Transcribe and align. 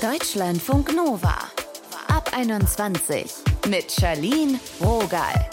Deutschlandfunk 0.00 0.94
Nova. 0.94 1.34
Ab 2.06 2.30
21 2.32 3.34
mit 3.68 3.90
Charlene 3.90 4.60
Rogal. 4.80 5.50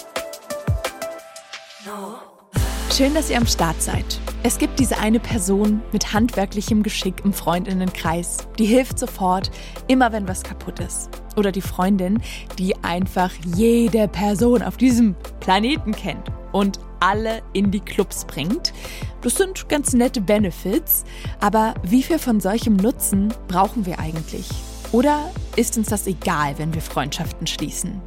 Schön, 2.94 3.16
dass 3.16 3.32
ihr 3.32 3.38
am 3.38 3.48
Start 3.48 3.82
seid. 3.82 4.06
Es 4.44 4.60
gibt 4.60 4.80
diese 4.80 5.00
eine 5.00 5.20
Person 5.20 5.82
mit 5.92 6.14
handwerklichem 6.14 6.84
Geschick 6.84 7.26
im 7.26 7.34
Freundinnenkreis. 7.34 8.48
Die 8.60 8.66
hilft 8.66 9.00
sofort, 9.00 9.50
immer 9.88 10.12
wenn 10.12 10.28
was 10.28 10.44
kaputt 10.44 10.80
ist. 10.80 11.10
Oder 11.36 11.52
die 11.52 11.62
Freundin, 11.62 12.22
die 12.60 12.76
einfach 12.84 13.32
jede 13.56 14.08
Person 14.08 14.62
auf 14.62 14.78
diesem 14.78 15.16
Planeten 15.40 15.92
kennt 15.92 16.28
und 16.52 16.80
alle 17.00 17.42
in 17.54 17.72
die 17.72 17.80
Clubs 17.80 18.26
bringt. 18.26 18.74
Das 19.22 19.36
sind 19.36 19.70
ganz 19.70 19.94
nette 19.94 20.22
Benefits, 20.22 21.04
aber 21.40 21.74
wie 21.84 22.04
viel 22.04 22.20
von 22.20 22.40
solchem 22.40 22.76
Nutzen 22.76 23.34
brauchen 23.48 23.86
wir 23.86 24.00
eigentlich? 24.00 24.50
Oder 24.92 25.32
ist 25.56 25.78
uns 25.78 25.90
das 25.90 26.08
egal, 26.08 26.58
wenn 26.58 26.74
wir 26.74 26.82
Freundschaften 26.82 27.48
schließen? 27.48 28.02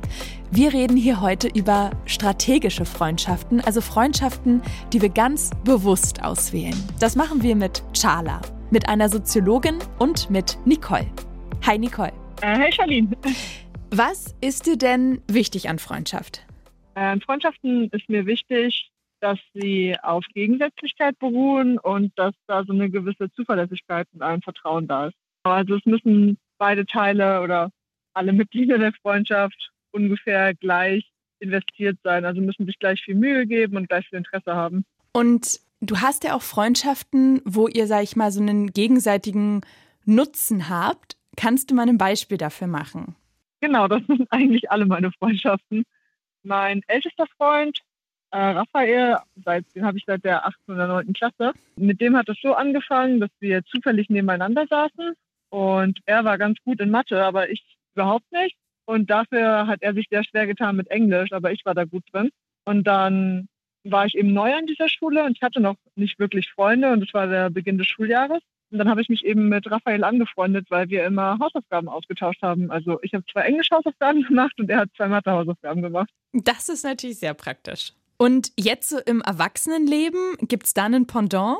Wir 0.50 0.72
reden 0.72 0.96
hier 0.96 1.20
heute 1.20 1.48
über 1.48 1.90
strategische 2.06 2.86
Freundschaften, 2.86 3.60
also 3.60 3.82
Freundschaften, 3.82 4.62
die 4.92 5.02
wir 5.02 5.10
ganz 5.10 5.50
bewusst 5.64 6.22
auswählen. 6.22 6.76
Das 7.00 7.16
machen 7.16 7.42
wir 7.42 7.54
mit 7.54 7.82
Charla, 7.92 8.40
mit 8.70 8.88
einer 8.88 9.10
Soziologin 9.10 9.78
und 9.98 10.30
mit 10.30 10.56
Nicole. 10.64 11.06
Hi 11.66 11.78
Nicole. 11.78 12.12
Äh, 12.40 12.56
hey 12.56 12.72
Charlene. 12.72 13.10
Was 13.90 14.34
ist 14.40 14.66
dir 14.66 14.78
denn 14.78 15.20
wichtig 15.28 15.68
an 15.68 15.78
Freundschaft? 15.78 16.47
Äh, 16.98 17.20
Freundschaften 17.20 17.90
ist 17.90 18.08
mir 18.08 18.26
wichtig, 18.26 18.90
dass 19.20 19.38
sie 19.54 19.96
auf 20.02 20.24
Gegensätzlichkeit 20.34 21.16
beruhen 21.20 21.78
und 21.78 22.12
dass 22.18 22.34
da 22.48 22.64
so 22.64 22.72
eine 22.72 22.90
gewisse 22.90 23.30
Zuverlässigkeit 23.34 24.08
und 24.12 24.22
ein 24.22 24.42
Vertrauen 24.42 24.88
da 24.88 25.06
ist. 25.06 25.16
Also 25.44 25.76
es 25.76 25.86
müssen 25.86 26.38
beide 26.58 26.86
Teile 26.86 27.40
oder 27.42 27.70
alle 28.14 28.32
Mitglieder 28.32 28.78
der 28.78 28.92
Freundschaft 29.00 29.70
ungefähr 29.92 30.54
gleich 30.54 31.08
investiert 31.38 31.98
sein. 32.02 32.24
Also 32.24 32.40
müssen 32.40 32.66
sich 32.66 32.80
gleich 32.80 33.00
viel 33.00 33.14
Mühe 33.14 33.46
geben 33.46 33.76
und 33.76 33.88
gleich 33.88 34.08
viel 34.08 34.18
Interesse 34.18 34.56
haben. 34.56 34.84
Und 35.12 35.60
du 35.80 36.00
hast 36.00 36.24
ja 36.24 36.34
auch 36.34 36.42
Freundschaften, 36.42 37.42
wo 37.44 37.68
ihr, 37.68 37.86
sag 37.86 38.02
ich 38.02 38.16
mal, 38.16 38.32
so 38.32 38.40
einen 38.40 38.72
gegenseitigen 38.72 39.60
Nutzen 40.04 40.68
habt. 40.68 41.16
Kannst 41.36 41.70
du 41.70 41.76
mal 41.76 41.88
ein 41.88 41.98
Beispiel 41.98 42.38
dafür 42.38 42.66
machen? 42.66 43.14
Genau, 43.60 43.86
das 43.86 44.02
sind 44.08 44.26
eigentlich 44.32 44.68
alle 44.72 44.86
meine 44.86 45.12
Freundschaften. 45.12 45.84
Mein 46.42 46.82
ältester 46.86 47.26
Freund 47.36 47.80
äh, 48.30 48.38
Raphael, 48.38 49.18
seit, 49.44 49.64
den 49.74 49.84
habe 49.84 49.98
ich 49.98 50.04
seit 50.06 50.24
der 50.24 50.46
8. 50.46 50.56
oder 50.68 50.86
9. 50.86 51.12
Klasse. 51.12 51.52
Mit 51.76 52.00
dem 52.00 52.16
hat 52.16 52.28
es 52.28 52.38
so 52.42 52.54
angefangen, 52.54 53.20
dass 53.20 53.30
wir 53.40 53.64
zufällig 53.64 54.10
nebeneinander 54.10 54.66
saßen 54.68 55.14
und 55.50 56.00
er 56.04 56.24
war 56.24 56.38
ganz 56.38 56.58
gut 56.64 56.80
in 56.80 56.90
Mathe, 56.90 57.24
aber 57.24 57.48
ich 57.50 57.62
überhaupt 57.94 58.30
nicht. 58.32 58.56
Und 58.84 59.10
dafür 59.10 59.66
hat 59.66 59.82
er 59.82 59.94
sich 59.94 60.06
sehr 60.10 60.24
schwer 60.24 60.46
getan 60.46 60.76
mit 60.76 60.90
Englisch, 60.90 61.32
aber 61.32 61.52
ich 61.52 61.64
war 61.64 61.74
da 61.74 61.84
gut 61.84 62.04
drin. 62.12 62.30
Und 62.64 62.84
dann 62.84 63.48
war 63.84 64.06
ich 64.06 64.14
eben 64.14 64.32
neu 64.32 64.54
an 64.54 64.66
dieser 64.66 64.88
Schule 64.88 65.24
und 65.24 65.36
ich 65.36 65.42
hatte 65.42 65.60
noch 65.60 65.76
nicht 65.94 66.18
wirklich 66.18 66.50
Freunde 66.50 66.90
und 66.92 67.02
es 67.02 67.14
war 67.14 67.26
der 67.26 67.50
Beginn 67.50 67.78
des 67.78 67.86
Schuljahres. 67.86 68.42
Und 68.70 68.78
dann 68.78 68.88
habe 68.88 69.00
ich 69.00 69.08
mich 69.08 69.24
eben 69.24 69.48
mit 69.48 69.70
Raphael 69.70 70.04
angefreundet, 70.04 70.66
weil 70.70 70.88
wir 70.90 71.04
immer 71.04 71.38
Hausaufgaben 71.38 71.88
ausgetauscht 71.88 72.42
haben. 72.42 72.70
Also 72.70 72.98
ich 73.02 73.14
habe 73.14 73.24
zwei 73.30 73.42
Englisch-Hausaufgaben 73.42 74.22
gemacht 74.28 74.58
und 74.58 74.68
er 74.70 74.80
hat 74.80 74.90
zwei 74.96 75.08
Mathe-Hausaufgaben 75.08 75.82
gemacht. 75.82 76.10
Das 76.32 76.68
ist 76.68 76.84
natürlich 76.84 77.18
sehr 77.18 77.34
praktisch. 77.34 77.92
Und 78.18 78.52
jetzt 78.58 78.88
so 78.88 78.98
im 78.98 79.22
Erwachsenenleben, 79.22 80.36
gibt 80.42 80.66
es 80.66 80.74
da 80.74 80.84
einen 80.84 81.06
Pendant? 81.06 81.58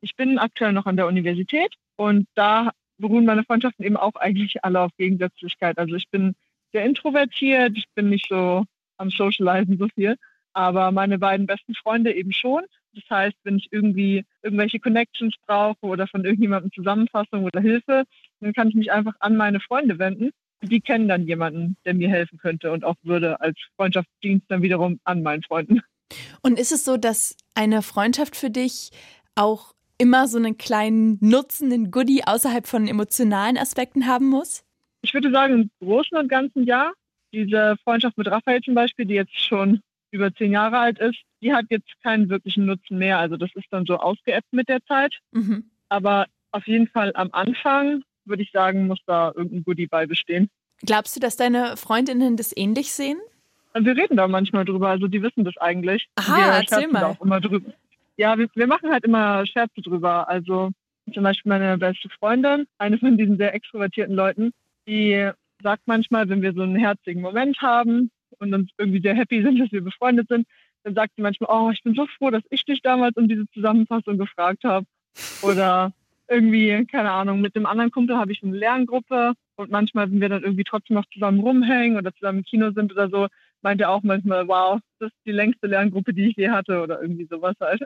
Ich 0.00 0.16
bin 0.16 0.38
aktuell 0.38 0.72
noch 0.72 0.86
an 0.86 0.96
der 0.96 1.06
Universität 1.06 1.74
und 1.96 2.26
da 2.34 2.70
beruhen 2.98 3.24
meine 3.24 3.44
Freundschaften 3.44 3.84
eben 3.84 3.96
auch 3.96 4.14
eigentlich 4.16 4.64
alle 4.64 4.80
auf 4.80 4.90
Gegensätzlichkeit. 4.96 5.78
Also 5.78 5.94
ich 5.94 6.08
bin 6.10 6.34
sehr 6.72 6.84
introvertiert, 6.84 7.76
ich 7.76 7.86
bin 7.94 8.08
nicht 8.08 8.28
so 8.28 8.64
am 8.96 9.10
Socializen 9.10 9.78
so 9.78 9.88
viel, 9.94 10.16
aber 10.52 10.92
meine 10.92 11.18
beiden 11.18 11.46
besten 11.46 11.74
Freunde 11.74 12.12
eben 12.12 12.32
schon. 12.32 12.64
Das 12.94 13.04
heißt, 13.10 13.36
wenn 13.44 13.58
ich 13.58 13.68
irgendwie 13.70 14.24
irgendwelche 14.42 14.80
Connections 14.80 15.34
brauche 15.46 15.86
oder 15.86 16.06
von 16.06 16.24
irgendjemandem 16.24 16.72
Zusammenfassung 16.72 17.44
oder 17.44 17.60
Hilfe, 17.60 18.04
dann 18.40 18.52
kann 18.52 18.68
ich 18.68 18.74
mich 18.74 18.92
einfach 18.92 19.14
an 19.20 19.36
meine 19.36 19.60
Freunde 19.60 19.98
wenden. 19.98 20.30
Die 20.62 20.80
kennen 20.80 21.08
dann 21.08 21.26
jemanden, 21.26 21.76
der 21.84 21.94
mir 21.94 22.08
helfen 22.08 22.38
könnte 22.38 22.72
und 22.72 22.84
auch 22.84 22.96
würde 23.02 23.40
als 23.40 23.56
Freundschaftsdienst 23.76 24.46
dann 24.48 24.62
wiederum 24.62 24.98
an 25.04 25.22
meinen 25.22 25.42
Freunden. 25.42 25.82
Und 26.42 26.58
ist 26.58 26.72
es 26.72 26.84
so, 26.84 26.96
dass 26.96 27.36
eine 27.54 27.82
Freundschaft 27.82 28.34
für 28.34 28.50
dich 28.50 28.90
auch 29.34 29.74
immer 29.98 30.28
so 30.28 30.38
einen 30.38 30.56
kleinen 30.56 31.18
Nutzen, 31.20 31.72
einen 31.72 31.90
Goodie 31.90 32.24
außerhalb 32.24 32.66
von 32.66 32.86
emotionalen 32.86 33.58
Aspekten 33.58 34.06
haben 34.06 34.26
muss? 34.26 34.64
Ich 35.02 35.14
würde 35.14 35.30
sagen, 35.30 35.54
im 35.54 35.70
Großen 35.86 36.16
und 36.16 36.28
Ganzen 36.28 36.64
ja. 36.64 36.92
Diese 37.32 37.76
Freundschaft 37.84 38.16
mit 38.16 38.28
Raphael 38.28 38.62
zum 38.62 38.74
Beispiel, 38.74 39.04
die 39.04 39.14
jetzt 39.14 39.38
schon 39.38 39.80
über 40.10 40.34
zehn 40.34 40.52
Jahre 40.52 40.78
alt 40.78 40.98
ist, 40.98 41.18
die 41.42 41.52
hat 41.52 41.66
jetzt 41.70 41.90
keinen 42.02 42.28
wirklichen 42.28 42.66
Nutzen 42.66 42.98
mehr. 42.98 43.18
Also 43.18 43.36
das 43.36 43.50
ist 43.54 43.66
dann 43.70 43.86
so 43.86 43.96
ausgeappt 43.96 44.52
mit 44.52 44.68
der 44.68 44.82
Zeit. 44.84 45.14
Mhm. 45.32 45.64
Aber 45.88 46.26
auf 46.52 46.66
jeden 46.66 46.88
Fall 46.88 47.12
am 47.14 47.30
Anfang, 47.32 48.02
würde 48.24 48.42
ich 48.42 48.50
sagen, 48.52 48.86
muss 48.86 49.00
da 49.06 49.32
irgendein 49.34 49.64
Goodie 49.64 49.86
bei 49.86 50.06
bestehen. 50.06 50.48
Glaubst 50.82 51.16
du, 51.16 51.20
dass 51.20 51.36
deine 51.36 51.76
Freundinnen 51.76 52.36
das 52.36 52.56
ähnlich 52.56 52.92
sehen? 52.92 53.18
Wir 53.74 53.96
reden 53.96 54.16
da 54.16 54.26
manchmal 54.28 54.64
drüber, 54.64 54.88
also 54.88 55.08
die 55.08 55.22
wissen 55.22 55.44
das 55.44 55.56
eigentlich. 55.58 56.08
Aha, 56.16 56.36
wir 56.36 56.44
erzähl 56.44 56.88
mal. 56.88 57.04
auch 57.04 57.20
immer 57.20 57.40
drüber. 57.40 57.70
Ja, 58.16 58.36
wir, 58.38 58.48
wir 58.54 58.66
machen 58.66 58.90
halt 58.90 59.04
immer 59.04 59.44
Scherze 59.46 59.80
drüber. 59.82 60.28
Also 60.28 60.70
zum 61.12 61.22
Beispiel 61.22 61.50
meine 61.50 61.78
beste 61.78 62.08
Freundin, 62.08 62.66
eine 62.78 62.98
von 62.98 63.16
diesen 63.16 63.36
sehr 63.36 63.54
extrovertierten 63.54 64.14
Leuten, 64.14 64.52
die 64.86 65.30
sagt 65.62 65.82
manchmal, 65.86 66.28
wenn 66.28 66.42
wir 66.42 66.52
so 66.52 66.62
einen 66.62 66.76
herzigen 66.76 67.22
Moment 67.22 67.60
haben 67.60 68.10
und 68.40 68.54
uns 68.54 68.70
irgendwie 68.78 69.00
sehr 69.00 69.14
happy 69.14 69.42
sind, 69.42 69.58
dass 69.58 69.72
wir 69.72 69.82
befreundet 69.82 70.28
sind, 70.28 70.46
dann 70.84 70.94
sagt 70.94 71.14
sie 71.16 71.22
manchmal, 71.22 71.50
oh, 71.50 71.70
ich 71.70 71.82
bin 71.82 71.94
so 71.94 72.06
froh, 72.06 72.30
dass 72.30 72.42
ich 72.50 72.64
dich 72.64 72.82
damals 72.82 73.16
um 73.16 73.28
diese 73.28 73.48
Zusammenfassung 73.50 74.18
gefragt 74.18 74.64
habe. 74.64 74.86
Oder 75.42 75.92
irgendwie, 76.28 76.86
keine 76.86 77.10
Ahnung, 77.10 77.40
mit 77.40 77.56
dem 77.56 77.66
anderen 77.66 77.90
Kumpel 77.90 78.16
habe 78.16 78.32
ich 78.32 78.42
eine 78.42 78.56
Lerngruppe 78.56 79.32
und 79.56 79.70
manchmal, 79.70 80.10
wenn 80.10 80.20
wir 80.20 80.28
dann 80.28 80.44
irgendwie 80.44 80.64
trotzdem 80.64 80.94
noch 80.94 81.06
zusammen 81.12 81.40
rumhängen 81.40 81.96
oder 81.98 82.14
zusammen 82.14 82.38
im 82.38 82.44
Kino 82.44 82.70
sind 82.70 82.92
oder 82.92 83.08
so, 83.08 83.26
meint 83.62 83.80
er 83.80 83.90
auch 83.90 84.02
manchmal, 84.02 84.46
wow, 84.46 84.78
das 85.00 85.08
ist 85.10 85.18
die 85.26 85.32
längste 85.32 85.66
Lerngruppe, 85.66 86.14
die 86.14 86.28
ich 86.28 86.36
je 86.36 86.50
hatte 86.50 86.80
oder 86.82 87.00
irgendwie 87.02 87.26
sowas 87.28 87.56
halt. 87.60 87.82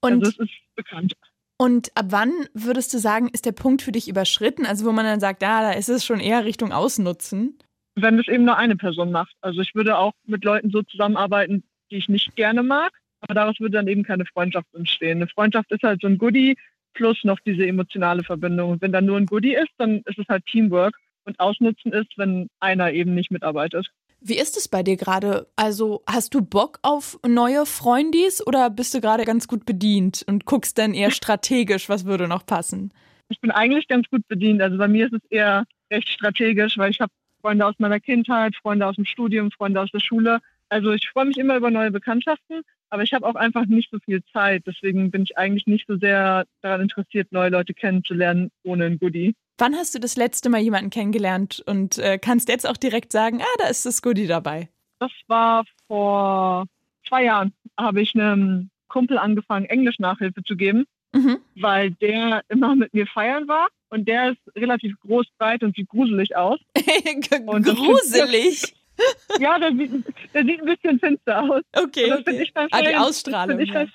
Und 0.00 0.24
also 0.24 0.30
es 0.30 0.38
ist 0.38 0.74
bekannt. 0.74 1.14
Und 1.58 1.90
ab 1.96 2.06
wann 2.10 2.32
würdest 2.52 2.92
du 2.92 2.98
sagen, 2.98 3.28
ist 3.28 3.46
der 3.46 3.52
Punkt 3.52 3.82
für 3.82 3.92
dich 3.92 4.08
überschritten? 4.08 4.66
Also 4.66 4.84
wo 4.84 4.92
man 4.92 5.06
dann 5.06 5.20
sagt, 5.20 5.42
ja, 5.42 5.62
da 5.62 5.72
ist 5.72 5.88
es 5.88 6.04
schon 6.04 6.20
eher 6.20 6.44
Richtung 6.44 6.72
Ausnutzen? 6.72 7.58
Wenn 7.96 8.18
das 8.18 8.28
eben 8.28 8.44
nur 8.44 8.56
eine 8.56 8.76
Person 8.76 9.10
macht. 9.10 9.34
Also 9.40 9.60
ich 9.60 9.74
würde 9.74 9.98
auch 9.98 10.12
mit 10.26 10.44
Leuten 10.44 10.70
so 10.70 10.82
zusammenarbeiten, 10.82 11.64
die 11.90 11.96
ich 11.96 12.08
nicht 12.08 12.36
gerne 12.36 12.62
mag, 12.62 12.92
aber 13.20 13.34
daraus 13.34 13.58
würde 13.58 13.78
dann 13.78 13.88
eben 13.88 14.02
keine 14.02 14.26
Freundschaft 14.26 14.72
entstehen. 14.74 15.18
Eine 15.18 15.28
Freundschaft 15.28 15.70
ist 15.72 15.82
halt 15.82 16.00
so 16.02 16.06
ein 16.06 16.18
Goodie 16.18 16.56
plus 16.94 17.24
noch 17.24 17.38
diese 17.40 17.66
emotionale 17.66 18.22
Verbindung. 18.22 18.70
Und 18.72 18.82
wenn 18.82 18.92
da 18.92 19.00
nur 19.00 19.16
ein 19.16 19.26
Goodie 19.26 19.54
ist, 19.54 19.72
dann 19.78 20.02
ist 20.04 20.18
es 20.18 20.26
halt 20.28 20.44
Teamwork. 20.46 20.96
Und 21.24 21.40
Ausnutzen 21.40 21.92
ist, 21.92 22.16
wenn 22.16 22.48
einer 22.60 22.92
eben 22.92 23.14
nicht 23.14 23.32
mitarbeitet. 23.32 23.90
Wie 24.20 24.38
ist 24.38 24.56
es 24.56 24.68
bei 24.68 24.82
dir 24.82 24.96
gerade? 24.96 25.48
Also 25.56 26.02
hast 26.06 26.34
du 26.34 26.40
Bock 26.40 26.78
auf 26.82 27.18
neue 27.26 27.66
Freundis 27.66 28.46
oder 28.46 28.70
bist 28.70 28.94
du 28.94 29.00
gerade 29.00 29.24
ganz 29.24 29.48
gut 29.48 29.66
bedient 29.66 30.24
und 30.26 30.46
guckst 30.46 30.78
dann 30.78 30.94
eher 30.94 31.10
strategisch, 31.12 31.88
was 31.88 32.04
würde 32.04 32.28
noch 32.28 32.46
passen? 32.46 32.92
Ich 33.28 33.40
bin 33.40 33.50
eigentlich 33.50 33.88
ganz 33.88 34.08
gut 34.08 34.26
bedient. 34.28 34.62
Also 34.62 34.78
bei 34.78 34.88
mir 34.88 35.06
ist 35.06 35.14
es 35.14 35.30
eher 35.30 35.64
recht 35.90 36.08
strategisch, 36.08 36.78
weil 36.78 36.90
ich 36.90 37.00
habe 37.00 37.12
Freunde 37.46 37.64
aus 37.64 37.76
meiner 37.78 38.00
Kindheit, 38.00 38.56
Freunde 38.56 38.88
aus 38.88 38.96
dem 38.96 39.04
Studium, 39.04 39.52
Freunde 39.52 39.80
aus 39.80 39.92
der 39.92 40.00
Schule. 40.00 40.40
Also 40.68 40.90
ich 40.90 41.08
freue 41.08 41.26
mich 41.26 41.38
immer 41.38 41.56
über 41.56 41.70
neue 41.70 41.92
Bekanntschaften, 41.92 42.62
aber 42.90 43.04
ich 43.04 43.12
habe 43.12 43.24
auch 43.24 43.36
einfach 43.36 43.66
nicht 43.66 43.88
so 43.92 44.00
viel 44.04 44.20
Zeit. 44.32 44.64
Deswegen 44.66 45.12
bin 45.12 45.22
ich 45.22 45.38
eigentlich 45.38 45.64
nicht 45.68 45.86
so 45.86 45.96
sehr 45.96 46.44
daran 46.62 46.80
interessiert, 46.80 47.30
neue 47.30 47.50
Leute 47.50 47.72
kennenzulernen 47.72 48.50
ohne 48.64 48.86
ein 48.86 48.98
Goodie. 48.98 49.36
Wann 49.58 49.76
hast 49.76 49.94
du 49.94 50.00
das 50.00 50.16
letzte 50.16 50.48
Mal 50.50 50.60
jemanden 50.60 50.90
kennengelernt 50.90 51.62
und 51.66 51.98
äh, 51.98 52.18
kannst 52.18 52.48
jetzt 52.48 52.68
auch 52.68 52.76
direkt 52.76 53.12
sagen, 53.12 53.40
ah, 53.40 53.56
da 53.58 53.68
ist 53.68 53.86
das 53.86 54.02
Goodie 54.02 54.26
dabei? 54.26 54.68
Das 54.98 55.12
war 55.28 55.62
vor 55.86 56.66
zwei 57.06 57.26
Jahren, 57.26 57.52
habe 57.78 58.00
ich 58.00 58.12
einem 58.16 58.70
Kumpel 58.88 59.18
angefangen, 59.18 59.66
Englisch-Nachhilfe 59.66 60.42
zu 60.42 60.56
geben, 60.56 60.84
mhm. 61.12 61.38
weil 61.54 61.92
der 61.92 62.42
immer 62.48 62.74
mit 62.74 62.92
mir 62.92 63.06
feiern 63.06 63.46
war 63.46 63.68
und 63.90 64.06
der 64.08 64.32
ist 64.32 64.56
relativ 64.56 64.98
groß, 65.00 65.26
breit 65.38 65.62
und 65.62 65.76
sieht 65.76 65.88
gruselig 65.88 66.36
aus. 66.36 66.58
und 67.46 67.64
gruselig? 67.64 68.74
ja, 69.40 69.58
der 69.58 69.72
sieht, 69.72 70.04
der 70.34 70.44
sieht 70.44 70.60
ein 70.60 70.66
bisschen 70.66 70.98
finster 70.98 71.42
aus. 71.42 71.62
Okay. 71.74 72.12
okay. 72.12 72.42
Ich 72.42 72.52
ah, 72.54 72.82
die 72.82 72.96
Ausstrahlung. 72.96 73.58
Das 73.58 73.68
ja. 73.68 73.86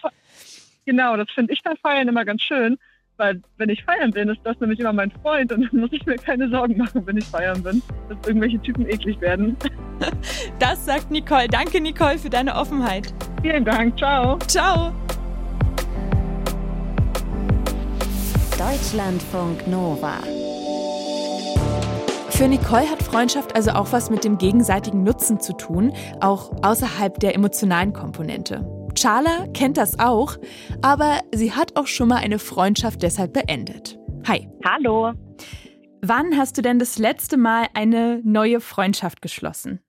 genau, 0.85 1.17
das 1.17 1.29
finde 1.33 1.53
ich 1.53 1.61
beim 1.63 1.77
Feiern 1.77 2.07
immer 2.07 2.25
ganz 2.25 2.41
schön. 2.41 2.77
Weil 3.17 3.39
wenn 3.57 3.69
ich 3.69 3.83
feiern 3.83 4.09
bin, 4.09 4.29
ist 4.29 4.39
das 4.43 4.59
nämlich 4.59 4.79
immer 4.79 4.93
mein 4.93 5.11
Freund 5.11 5.51
und 5.51 5.61
dann 5.71 5.79
muss 5.79 5.91
ich 5.91 6.03
mir 6.07 6.15
keine 6.15 6.49
Sorgen 6.49 6.77
machen, 6.77 7.05
wenn 7.05 7.17
ich 7.17 7.25
feiern 7.25 7.61
bin, 7.61 7.81
dass 8.09 8.17
irgendwelche 8.27 8.59
Typen 8.61 8.87
eklig 8.87 9.19
werden. 9.21 9.55
Das 10.57 10.83
sagt 10.83 11.11
Nicole. 11.11 11.47
Danke, 11.47 11.79
Nicole, 11.79 12.17
für 12.17 12.31
deine 12.31 12.55
Offenheit. 12.55 13.13
Vielen 13.43 13.63
Dank. 13.63 13.95
Ciao. 13.99 14.39
Ciao. 14.47 14.91
Deutschlandfunk 18.61 19.65
Nova. 19.65 20.19
Für 22.29 22.47
Nicole 22.47 22.87
hat 22.91 23.01
Freundschaft 23.01 23.55
also 23.55 23.71
auch 23.71 23.91
was 23.91 24.11
mit 24.11 24.23
dem 24.23 24.37
gegenseitigen 24.37 25.01
Nutzen 25.01 25.39
zu 25.39 25.53
tun, 25.57 25.91
auch 26.19 26.51
außerhalb 26.61 27.19
der 27.19 27.33
emotionalen 27.33 27.91
Komponente. 27.91 28.63
Charla 28.95 29.47
kennt 29.55 29.77
das 29.77 29.97
auch, 29.97 30.37
aber 30.83 31.21
sie 31.33 31.53
hat 31.53 31.75
auch 31.75 31.87
schon 31.87 32.09
mal 32.09 32.17
eine 32.17 32.37
Freundschaft 32.37 33.01
deshalb 33.01 33.33
beendet. 33.33 33.97
Hi. 34.27 34.47
Hallo. 34.63 35.13
Wann 36.03 36.37
hast 36.37 36.55
du 36.55 36.61
denn 36.61 36.77
das 36.77 36.99
letzte 36.99 37.37
Mal 37.37 37.65
eine 37.73 38.21
neue 38.23 38.61
Freundschaft 38.61 39.23
geschlossen? 39.23 39.81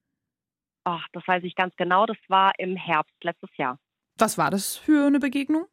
Ach, 0.84 1.06
das 1.12 1.28
weiß 1.28 1.44
ich 1.44 1.56
ganz 1.56 1.76
genau. 1.76 2.06
Das 2.06 2.16
war 2.28 2.52
im 2.56 2.76
Herbst 2.76 3.22
letztes 3.22 3.50
Jahr. 3.58 3.78
Was 4.16 4.38
war 4.38 4.50
das 4.50 4.76
für 4.76 5.06
eine 5.06 5.18
Begegnung? 5.20 5.66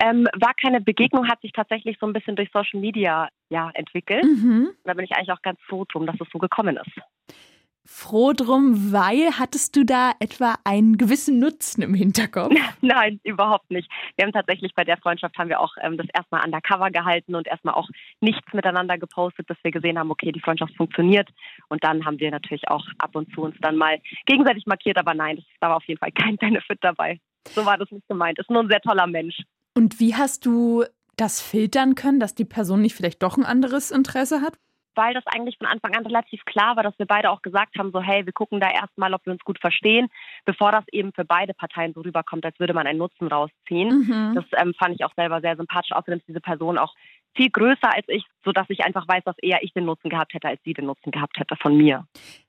Ähm, 0.00 0.28
war 0.38 0.54
keine 0.54 0.80
Begegnung, 0.80 1.28
hat 1.28 1.40
sich 1.40 1.52
tatsächlich 1.52 1.98
so 2.00 2.06
ein 2.06 2.12
bisschen 2.12 2.36
durch 2.36 2.50
Social 2.52 2.80
Media 2.80 3.28
ja, 3.50 3.70
entwickelt. 3.74 4.24
Mhm. 4.24 4.70
Da 4.84 4.94
bin 4.94 5.04
ich 5.04 5.12
eigentlich 5.12 5.32
auch 5.32 5.42
ganz 5.42 5.58
froh 5.68 5.84
drum, 5.90 6.06
dass 6.06 6.16
es 6.20 6.28
so 6.32 6.38
gekommen 6.38 6.76
ist. 6.76 7.02
Froh 7.90 8.34
drum, 8.34 8.92
weil 8.92 9.38
hattest 9.38 9.74
du 9.74 9.82
da 9.82 10.12
etwa 10.20 10.56
einen 10.62 10.98
gewissen 10.98 11.38
Nutzen 11.38 11.80
im 11.80 11.94
Hinterkopf? 11.94 12.52
Nein, 12.82 13.18
überhaupt 13.24 13.70
nicht. 13.70 13.90
Wir 14.14 14.26
haben 14.26 14.32
tatsächlich 14.32 14.74
bei 14.74 14.84
der 14.84 14.98
Freundschaft 14.98 15.38
haben 15.38 15.48
wir 15.48 15.58
auch 15.58 15.74
ähm, 15.80 15.96
das 15.96 16.06
erstmal 16.12 16.44
undercover 16.44 16.90
gehalten 16.90 17.34
und 17.34 17.48
erstmal 17.48 17.74
auch 17.74 17.88
nichts 18.20 18.52
miteinander 18.52 18.98
gepostet, 18.98 19.46
bis 19.46 19.56
wir 19.62 19.70
gesehen 19.70 19.98
haben, 19.98 20.10
okay, 20.10 20.32
die 20.32 20.40
Freundschaft 20.40 20.76
funktioniert. 20.76 21.30
Und 21.70 21.82
dann 21.82 22.04
haben 22.04 22.20
wir 22.20 22.30
natürlich 22.30 22.68
auch 22.68 22.84
ab 22.98 23.16
und 23.16 23.32
zu 23.32 23.40
uns 23.40 23.56
dann 23.62 23.76
mal 23.76 23.98
gegenseitig 24.26 24.66
markiert, 24.66 24.98
aber 24.98 25.14
nein, 25.14 25.36
das, 25.36 25.46
da 25.58 25.70
war 25.70 25.76
auf 25.76 25.84
jeden 25.88 25.98
Fall 25.98 26.12
kein 26.12 26.36
Benefit 26.36 26.78
dabei. 26.82 27.18
So 27.48 27.64
war 27.64 27.78
das 27.78 27.90
nicht 27.90 28.06
gemeint. 28.06 28.38
Ist 28.38 28.50
nur 28.50 28.62
ein 28.62 28.68
sehr 28.68 28.82
toller 28.82 29.06
Mensch. 29.06 29.40
Und 29.78 30.00
wie 30.00 30.16
hast 30.16 30.44
du 30.44 30.82
das 31.16 31.40
filtern 31.40 31.94
können, 31.94 32.18
dass 32.18 32.34
die 32.34 32.44
Person 32.44 32.82
nicht 32.82 32.96
vielleicht 32.96 33.22
doch 33.22 33.36
ein 33.36 33.44
anderes 33.44 33.92
Interesse 33.92 34.42
hat? 34.42 34.58
weil 34.96 35.14
das 35.14 35.22
eigentlich 35.28 35.56
von 35.58 35.68
Anfang 35.68 35.94
an 35.94 36.04
relativ 36.04 36.44
klar 36.44 36.74
war, 36.74 36.82
dass 36.82 36.98
wir 36.98 37.06
beide 37.06 37.30
auch 37.30 37.40
gesagt 37.40 37.78
haben, 37.78 37.92
so 37.92 38.02
hey, 38.02 38.26
wir 38.26 38.32
gucken 38.32 38.58
da 38.58 38.68
erstmal, 38.68 39.14
ob 39.14 39.24
wir 39.26 39.32
uns 39.32 39.44
gut 39.44 39.60
verstehen, 39.60 40.08
bevor 40.44 40.72
das 40.72 40.82
eben 40.90 41.12
für 41.12 41.24
beide 41.24 41.54
Parteien 41.54 41.94
so 41.94 42.00
rüberkommt, 42.00 42.44
als 42.44 42.58
würde 42.58 42.74
man 42.74 42.88
einen 42.88 42.98
Nutzen 42.98 43.28
rausziehen. 43.28 43.90
Mhm. 43.90 44.34
Das 44.34 44.44
ähm, 44.60 44.74
fand 44.76 44.96
ich 44.96 45.04
auch 45.04 45.14
selber 45.14 45.40
sehr 45.40 45.54
sympathisch. 45.54 45.92
Außerdem 45.92 46.18
ist 46.18 46.26
diese 46.26 46.40
Person 46.40 46.78
auch 46.78 46.96
viel 47.36 47.48
größer 47.48 47.94
als 47.94 48.06
ich, 48.08 48.24
sodass 48.44 48.66
ich 48.70 48.84
einfach 48.84 49.06
weiß, 49.06 49.22
dass 49.22 49.38
eher 49.38 49.62
ich 49.62 49.72
den 49.72 49.84
Nutzen 49.84 50.10
gehabt 50.10 50.34
hätte, 50.34 50.48
als 50.48 50.60
sie 50.64 50.74
den 50.74 50.86
Nutzen 50.86 51.12
gehabt 51.12 51.38
hätte 51.38 51.54
von 51.54 51.76
mir. 51.76 52.04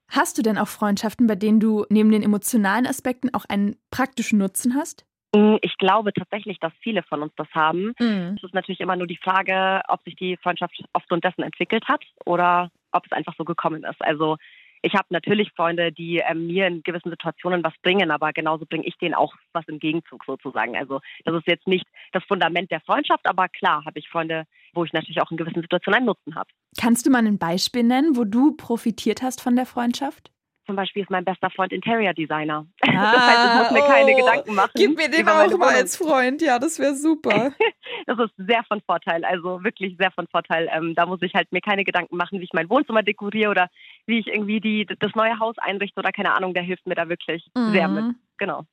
Hast 0.07 0.39
du 0.39 0.41
denn 0.41 0.57
auch 0.57 0.69
Freundschaften, 0.69 1.27
bei 1.27 1.35
denen 1.35 1.59
du 1.59 1.85
neben 1.89 2.11
den 2.11 2.23
emotionalen 2.23 2.87
Aspekten 2.87 3.31
auch 3.35 3.45
einen 3.45 3.75
praktischen 3.91 4.39
Nutzen 4.39 4.73
hast? 4.73 5.05
Mm, 5.35 5.57
ich 5.61 5.77
glaube 5.77 6.13
tatsächlich, 6.13 6.59
dass 6.59 6.73
viele 6.81 7.03
von 7.03 7.21
uns 7.21 7.33
das 7.35 7.47
haben. 7.53 7.93
Mhm. 7.99 8.35
Es 8.37 8.43
ist 8.43 8.53
natürlich 8.53 8.79
immer 8.79 8.95
nur 8.95 9.07
die 9.07 9.17
Frage, 9.17 9.81
ob 9.87 10.03
sich 10.03 10.15
die 10.15 10.37
Freundschaft 10.37 10.83
aufgrund 10.93 11.23
dessen 11.23 11.43
entwickelt 11.43 11.87
hat 11.87 12.03
oder 12.25 12.71
ob 12.91 13.05
es 13.05 13.11
einfach 13.11 13.35
so 13.37 13.45
gekommen 13.45 13.83
ist. 13.83 14.01
Also 14.01 14.37
ich 14.81 14.93
habe 14.93 15.07
natürlich 15.09 15.51
Freunde, 15.55 15.91
die 15.91 16.17
ähm, 16.17 16.47
mir 16.47 16.67
in 16.67 16.81
gewissen 16.83 17.09
Situationen 17.09 17.63
was 17.63 17.73
bringen, 17.83 18.11
aber 18.11 18.31
genauso 18.31 18.65
bringe 18.65 18.85
ich 18.85 18.97
denen 18.97 19.13
auch 19.13 19.33
was 19.51 19.67
im 19.67 19.79
Gegenzug 19.79 20.23
sozusagen. 20.25 20.77
Also 20.77 21.01
das 21.25 21.35
ist 21.35 21.47
jetzt 21.47 21.67
nicht 21.67 21.85
das 22.13 22.23
Fundament 22.23 22.71
der 22.71 22.79
Freundschaft, 22.81 23.27
aber 23.27 23.49
klar 23.49 23.83
habe 23.85 23.99
ich 23.99 24.07
Freunde, 24.09 24.45
wo 24.73 24.85
ich 24.85 24.93
natürlich 24.93 25.21
auch 25.21 25.31
in 25.31 25.37
gewissen 25.37 25.61
Situationen 25.61 25.97
einen 25.97 26.05
Nutzen 26.07 26.35
habe. 26.35 26.49
Kannst 26.79 27.05
du 27.05 27.11
mal 27.11 27.25
ein 27.25 27.37
Beispiel 27.37 27.83
nennen, 27.83 28.15
wo 28.15 28.23
du 28.23 28.55
profitiert 28.55 29.21
hast 29.21 29.41
von 29.41 29.55
der 29.55 29.65
Freundschaft? 29.65 30.31
Zum 30.69 30.75
Beispiel 30.75 31.01
ist 31.01 31.09
mein 31.09 31.25
bester 31.25 31.49
Freund 31.49 31.73
Interior 31.73 32.13
Designer. 32.13 32.63
Ah, 32.81 32.91
das 33.11 33.27
heißt, 33.27 33.39
ich 33.43 33.57
muss 33.57 33.71
mir 33.71 33.87
keine 33.87 34.11
oh, 34.11 34.17
Gedanken 34.17 34.53
machen. 34.53 34.71
Gib 34.75 34.97
mir 34.97 35.09
den 35.09 35.27
auch 35.27 35.57
mal 35.57 35.73
als 35.73 35.97
Freund, 35.97 36.43
ja, 36.43 36.59
das 36.59 36.77
wäre 36.77 36.93
super. 36.93 37.51
Das 38.05 38.19
ist 38.19 38.31
sehr 38.37 38.63
von 38.67 38.79
Vorteil, 38.81 39.25
also 39.25 39.63
wirklich 39.63 39.97
sehr 39.97 40.11
von 40.11 40.27
Vorteil. 40.27 40.69
Ähm, 40.71 40.93
da 40.93 41.07
muss 41.07 41.23
ich 41.23 41.33
halt 41.33 41.51
mir 41.51 41.59
keine 41.59 41.83
Gedanken 41.83 42.17
machen, 42.17 42.39
wie 42.39 42.43
ich 42.43 42.53
mein 42.53 42.69
Wohnzimmer 42.69 43.01
dekoriere 43.01 43.49
oder 43.49 43.67
wie 44.05 44.19
ich 44.19 44.27
irgendwie 44.27 44.59
die, 44.59 44.85
das 44.85 45.15
neue 45.15 45.39
Haus 45.39 45.55
einrichte 45.57 45.99
oder 45.99 46.11
keine 46.11 46.35
Ahnung, 46.35 46.53
der 46.53 46.61
hilft 46.61 46.85
mir 46.85 46.93
da 46.93 47.09
wirklich 47.09 47.47
sehr 47.55 47.87
Mhm. 47.87 47.93
mit. 47.95 48.15
Genau. 48.37 48.65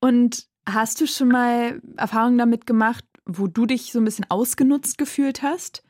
Und 0.00 0.44
hast 0.66 1.02
du 1.02 1.06
schon 1.06 1.28
mal 1.28 1.82
Erfahrungen 1.98 2.38
damit 2.38 2.66
gemacht, 2.66 3.04
wo 3.26 3.46
du 3.46 3.66
dich 3.66 3.92
so 3.92 3.98
ein 3.98 4.04
bisschen 4.06 4.26
ausgenutzt 4.30 4.96
gefühlt 4.96 5.42
hast? 5.42 5.84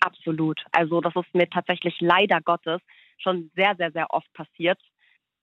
Absolut. 0.00 0.64
Also 0.72 1.02
das 1.02 1.14
ist 1.14 1.34
mir 1.34 1.48
tatsächlich 1.50 1.94
leider 2.00 2.40
Gottes 2.40 2.80
schon 3.18 3.50
sehr, 3.54 3.74
sehr, 3.76 3.92
sehr 3.92 4.10
oft 4.10 4.32
passiert. 4.32 4.80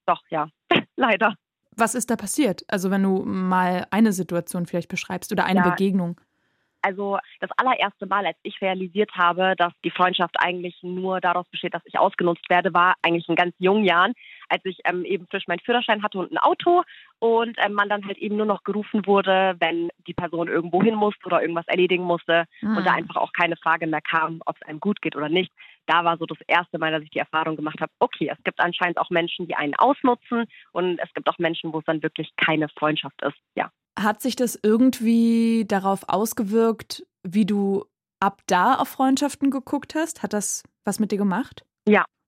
Doch, 0.05 0.21
ja, 0.29 0.47
leider. 0.95 1.35
Was 1.77 1.93
ist 1.95 2.09
da 2.09 2.15
passiert? 2.15 2.63
Also 2.67 2.89
wenn 2.91 3.03
du 3.03 3.23
mal 3.25 3.85
eine 3.91 4.13
Situation 4.13 4.65
vielleicht 4.65 4.89
beschreibst 4.89 5.31
oder 5.31 5.45
eine 5.45 5.61
Ja. 5.61 5.69
Begegnung. 5.71 6.19
Also 6.81 7.17
das 7.39 7.49
allererste 7.57 8.05
Mal, 8.05 8.27
als 8.27 8.37
ich 8.43 8.61
realisiert 8.61 9.09
habe, 9.15 9.55
dass 9.57 9.73
die 9.83 9.89
Freundschaft 9.89 10.35
eigentlich 10.37 10.77
nur 10.83 11.19
daraus 11.19 11.49
besteht, 11.49 11.73
dass 11.73 11.81
ich 11.85 11.97
ausgenutzt 11.97 12.47
werde, 12.47 12.75
war 12.75 12.93
eigentlich 13.01 13.27
in 13.27 13.35
ganz 13.35 13.55
jungen 13.57 13.85
Jahren, 13.85 14.13
als 14.49 14.63
ich 14.65 14.77
ähm, 14.85 15.03
eben 15.03 15.25
frisch 15.27 15.47
meinen 15.47 15.61
Führerschein 15.61 16.03
hatte 16.03 16.19
und 16.19 16.31
ein 16.31 16.37
Auto 16.37 16.83
und 17.17 17.57
ähm, 17.65 17.73
man 17.73 17.89
dann 17.89 18.05
halt 18.05 18.19
eben 18.19 18.37
nur 18.37 18.45
noch 18.45 18.63
gerufen 18.63 19.03
wurde, 19.07 19.55
wenn 19.57 19.89
die 20.05 20.13
Person 20.13 20.47
irgendwo 20.47 20.83
hin 20.83 20.93
musste 20.93 21.25
oder 21.25 21.41
irgendwas 21.41 21.67
erledigen 21.67 22.03
musste 22.03 22.45
und 22.61 22.85
da 22.85 22.91
Mhm. 22.91 22.97
einfach 22.97 23.15
auch 23.15 23.33
keine 23.33 23.57
Frage 23.57 23.87
mehr 23.87 24.01
kam, 24.01 24.43
ob 24.45 24.55
es 24.61 24.67
einem 24.67 24.79
gut 24.79 25.01
geht 25.01 25.15
oder 25.15 25.27
nicht. 25.27 25.51
Da 25.87 26.03
war 26.03 26.17
so 26.17 26.25
das 26.25 26.37
erste 26.47 26.77
Mal, 26.77 26.91
dass 26.91 27.03
ich 27.03 27.09
die 27.11 27.19
Erfahrung 27.19 27.55
gemacht 27.55 27.79
habe, 27.79 27.91
okay, 27.99 28.29
es 28.31 28.43
gibt 28.43 28.59
anscheinend 28.59 28.97
auch 28.97 29.09
Menschen, 29.09 29.47
die 29.47 29.55
einen 29.55 29.75
ausnutzen 29.75 30.45
und 30.71 30.99
es 30.99 31.13
gibt 31.13 31.27
auch 31.29 31.37
Menschen, 31.37 31.73
wo 31.73 31.79
es 31.79 31.85
dann 31.85 32.01
wirklich 32.03 32.31
keine 32.37 32.69
Freundschaft 32.69 33.21
ist. 33.21 33.37
Ja. 33.55 33.71
Hat 33.97 34.21
sich 34.21 34.35
das 34.35 34.59
irgendwie 34.61 35.65
darauf 35.67 36.09
ausgewirkt, 36.09 37.05
wie 37.23 37.45
du 37.45 37.85
ab 38.19 38.41
da 38.47 38.75
auf 38.75 38.89
Freundschaften 38.89 39.51
geguckt 39.51 39.95
hast? 39.95 40.23
Hat 40.23 40.33
das 40.33 40.63
was 40.83 40.99
mit 40.99 41.11
dir 41.11 41.17
gemacht? 41.17 41.65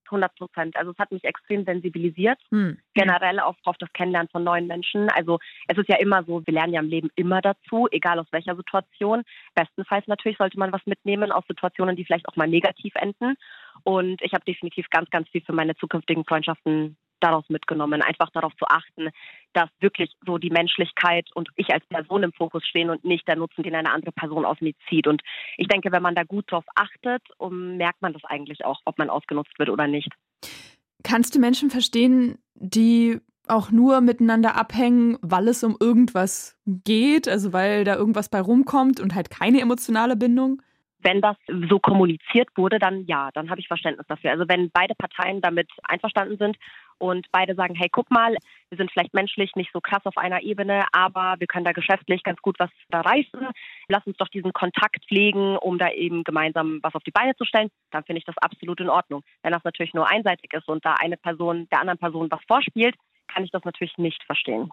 100 0.08 0.36
Prozent. 0.36 0.76
Also 0.76 0.92
es 0.92 0.98
hat 0.98 1.12
mich 1.12 1.24
extrem 1.24 1.66
sensibilisiert. 1.66 2.40
Hm. 2.50 2.78
generell 2.94 3.40
auch 3.40 3.56
auf 3.66 3.78
das 3.78 3.92
Kennenlernen 3.94 4.30
von 4.30 4.44
neuen 4.44 4.68
Menschen. 4.68 5.10
Also 5.10 5.40
es 5.68 5.78
ist 5.78 5.90
ja 5.90 5.98
immer 5.98 6.24
so, 6.24 6.46
wir 6.46 6.54
lernen 6.54 6.74
ja 6.74 6.82
im 6.82 6.90
Leben 6.90 7.10
immer 7.16 7.42
dazu, 7.42 7.88
egal 7.92 8.20
aus 8.20 8.28
welcher 8.32 8.56
Situation. 8.56 9.24
Bestenfalls 9.56 10.08
natürlich 10.08 10.38
sollte 10.38 10.60
man 10.60 10.72
was 10.72 10.86
mitnehmen 10.86 11.32
aus 11.32 11.44
Situationen, 11.48 11.96
die 11.96 12.06
vielleicht 12.06 12.28
auch 12.28 12.36
mal 12.36 12.48
negativ 12.48 12.94
enden. 12.96 13.36
Und 13.84 14.22
ich 14.22 14.34
habe 14.34 14.46
definitiv 14.46 14.90
ganz, 14.90 15.10
ganz 15.10 15.30
viel 15.30 15.42
für 15.42 15.54
meine 15.54 15.76
zukünftigen 15.76 16.26
Freundschaften 16.26 16.98
daraus 17.20 17.46
mitgenommen, 17.50 18.02
einfach 18.02 18.30
darauf 18.32 18.54
zu 18.56 18.66
achten, 18.68 19.10
dass 19.54 19.70
wirklich 19.80 20.12
so 20.26 20.38
die 20.38 20.50
Menschlichkeit 20.50 21.28
und 21.34 21.50
ich 21.56 21.74
als 21.74 21.86
Person 21.88 22.24
im 22.24 22.34
Fokus 22.34 22.66
stehen 22.66 22.90
und 22.90 23.04
nicht 23.04 23.28
der 23.28 23.36
Nutzen, 23.36 23.64
den 23.64 23.76
eine 23.76 23.92
andere 23.92 24.12
Person 24.12 24.46
aus 24.46 24.62
mir 24.62 24.74
zieht. 24.90 25.08
Und 25.08 25.22
ich 25.58 25.68
denke, 25.68 25.92
wenn 25.92 26.04
man 26.04 26.16
da 26.16 26.24
gut 26.24 26.52
drauf 26.52 26.66
achtet, 26.76 27.24
merkt 27.50 28.02
man 28.02 28.14
das 28.14 28.24
eigentlich 28.26 28.66
auch, 28.66 28.82
ob 28.86 28.98
man 28.98 29.10
ausgenutzt 29.10 29.58
wird 29.58 29.70
oder 29.70 29.88
nicht. 29.88 30.10
Kannst 31.04 31.36
du 31.36 31.40
Menschen 31.40 31.70
verstehen, 31.70 32.38
die 32.56 33.20
auch 33.48 33.72
nur 33.72 34.02
miteinander 34.02 34.56
abhängen, 34.56 35.18
weil 35.22 35.48
es 35.48 35.64
um 35.64 35.78
irgendwas 35.80 36.60
geht, 36.66 37.28
also 37.28 37.54
weil 37.54 37.86
da 37.86 37.96
irgendwas 37.96 38.30
bei 38.30 38.42
rumkommt 38.42 39.00
und 39.00 39.16
halt 39.16 39.30
keine 39.30 39.62
emotionale 39.62 40.18
Bindung? 40.18 40.62
wenn 41.00 41.22
das 41.22 41.38
so 41.70 41.80
kommuniziert 41.80 42.50
wurde, 42.56 42.80
dann 42.80 43.06
ja, 43.06 43.30
dann 43.34 43.50
habe 43.50 43.62
ich 43.62 43.68
Verständnis 43.68 44.08
dafür. 44.08 44.32
Also 44.32 44.46
wenn 44.48 44.72
beide 44.72 44.96
Parteien 44.96 45.42
damit 45.42 45.70
einverstanden 45.84 46.38
sind 46.38 46.58
und 47.00 47.28
beide 47.32 47.56
sagen, 47.56 47.76
hey, 47.76 47.90
guck 47.92 48.10
mal, 48.12 48.36
wir 48.70 48.78
sind 48.78 48.92
vielleicht 48.92 49.14
menschlich 49.14 49.56
nicht 49.56 49.72
so 49.74 49.82
krass 49.82 50.06
auf 50.06 50.18
einer 50.18 50.42
Ebene, 50.42 50.86
aber 50.92 51.36
wir 51.40 51.48
können 51.48 51.66
da 51.66 51.72
geschäftlich 51.72 52.24
ganz 52.24 52.42
gut 52.42 52.58
was 52.60 52.70
da 52.90 53.02
reißen. 53.02 53.48
Lass 53.88 54.06
uns 54.06 54.18
doch 54.18 54.28
diesen 54.28 54.54
Kontakt 54.54 55.06
pflegen, 55.08 55.58
um 55.58 55.78
da 55.78 55.92
eben 55.92 56.24
gemeinsam 56.24 56.80
was 56.84 56.96
auf 56.96 57.04
die 57.04 57.12
Beine 57.12 57.36
zu 57.36 57.46
stellen. 57.46 57.70
Dann 57.92 58.04
finde 58.04 58.20
ich 58.20 58.26
das 58.26 58.38
absolut 58.40 58.80
in 58.80 58.90
Ordnung. 58.90 59.24
Wenn 59.44 59.54
das 59.54 59.64
natürlich 59.64 59.94
nur 59.94 60.10
einseitig 60.10 60.54
ist 60.54 60.68
und 60.68 60.86
da 60.86 60.96
eine 60.96 61.18
Person 61.18 61.68
der 61.72 61.82
anderen 61.82 62.00
Person 62.00 62.32
was 62.32 62.42
vorspielt, 62.48 62.96
kann 63.28 63.44
ich 63.44 63.52
das 63.52 63.64
natürlich 63.64 63.98
nicht 63.98 64.24
verstehen. 64.24 64.70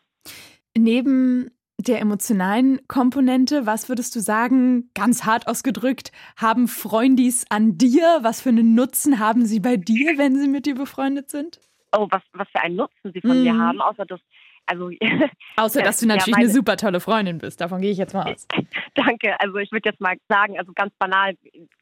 Neben 0.76 1.50
der 1.78 2.00
emotionalen 2.00 2.86
Komponente, 2.88 3.66
was 3.66 3.88
würdest 3.88 4.14
du 4.14 4.20
sagen, 4.20 4.90
ganz 4.94 5.24
hart 5.24 5.46
ausgedrückt, 5.48 6.12
haben 6.36 6.68
Freundis 6.68 7.44
an 7.50 7.78
dir? 7.78 8.20
Was 8.22 8.40
für 8.40 8.50
einen 8.50 8.74
Nutzen 8.74 9.18
haben 9.18 9.44
sie 9.44 9.60
bei 9.60 9.76
dir, 9.76 10.16
wenn 10.16 10.38
sie 10.38 10.48
mit 10.48 10.66
dir 10.66 10.74
befreundet 10.74 11.30
sind? 11.30 11.60
Oh, 11.96 12.08
was, 12.10 12.22
was 12.32 12.48
für 12.48 12.60
einen 12.62 12.76
Nutzen 12.76 13.12
sie 13.12 13.20
von 13.20 13.36
Mhm. 13.38 13.42
mir 13.44 13.58
haben, 13.58 13.80
außer 13.80 14.04
dass, 14.06 14.20
also 14.66 14.90
Außer, 15.56 15.82
dass 15.82 16.00
du 16.00 16.06
natürlich 16.06 16.26
ja, 16.28 16.32
meine- 16.32 16.44
eine 16.46 16.52
super 16.52 16.76
tolle 16.76 17.00
Freundin 17.00 17.38
bist. 17.38 17.60
Davon 17.60 17.80
gehe 17.80 17.90
ich 17.90 17.98
jetzt 17.98 18.14
mal 18.14 18.32
aus. 18.32 18.46
Danke. 18.94 19.38
Also 19.40 19.56
ich 19.58 19.70
würde 19.72 19.88
jetzt 19.90 20.00
mal 20.00 20.16
sagen, 20.28 20.58
also 20.58 20.72
ganz 20.74 20.92
banal, 20.98 21.34